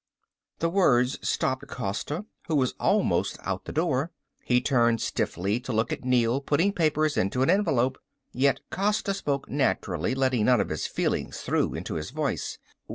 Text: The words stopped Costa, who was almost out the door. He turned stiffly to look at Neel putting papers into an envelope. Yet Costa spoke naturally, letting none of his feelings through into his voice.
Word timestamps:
The 0.57 0.69
words 0.71 1.19
stopped 1.21 1.67
Costa, 1.67 2.25
who 2.47 2.55
was 2.55 2.73
almost 2.79 3.37
out 3.43 3.65
the 3.65 3.71
door. 3.71 4.11
He 4.43 4.59
turned 4.59 4.99
stiffly 4.99 5.59
to 5.59 5.71
look 5.71 5.93
at 5.93 6.03
Neel 6.03 6.41
putting 6.41 6.73
papers 6.73 7.17
into 7.17 7.43
an 7.43 7.51
envelope. 7.51 7.99
Yet 8.33 8.61
Costa 8.71 9.13
spoke 9.13 9.47
naturally, 9.47 10.15
letting 10.15 10.45
none 10.45 10.59
of 10.59 10.69
his 10.69 10.87
feelings 10.87 11.41
through 11.41 11.75
into 11.75 11.93
his 11.93 12.09
voice. 12.09 12.57